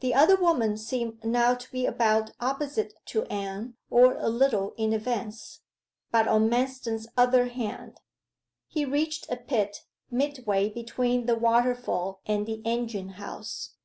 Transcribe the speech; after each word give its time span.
The 0.00 0.14
other 0.14 0.34
woman 0.34 0.76
seemed 0.76 1.22
now 1.24 1.54
to 1.54 1.70
be 1.70 1.86
about 1.86 2.32
opposite 2.40 2.92
to 3.06 3.24
Anne, 3.26 3.74
or 3.88 4.16
a 4.16 4.28
little 4.28 4.74
in 4.76 4.92
advance, 4.92 5.60
but 6.10 6.26
on 6.26 6.50
Manston's 6.50 7.06
other 7.16 7.44
hand. 7.46 8.00
He 8.66 8.84
reached 8.84 9.30
a 9.30 9.36
pit, 9.36 9.84
midway 10.10 10.70
between 10.70 11.26
the 11.26 11.36
waterfall 11.38 12.20
and 12.26 12.46
the 12.46 12.62
engine 12.64 13.10
house. 13.10 13.76